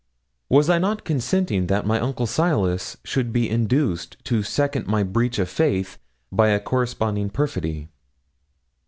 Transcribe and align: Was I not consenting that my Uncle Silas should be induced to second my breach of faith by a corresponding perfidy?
Was 0.49 0.67
I 0.67 0.79
not 0.79 1.03
consenting 1.05 1.67
that 1.67 1.85
my 1.85 1.99
Uncle 1.99 2.25
Silas 2.25 2.97
should 3.05 3.31
be 3.31 3.47
induced 3.47 4.17
to 4.23 4.41
second 4.41 4.87
my 4.87 5.03
breach 5.03 5.37
of 5.37 5.47
faith 5.47 5.99
by 6.31 6.47
a 6.49 6.59
corresponding 6.59 7.29
perfidy? 7.29 7.87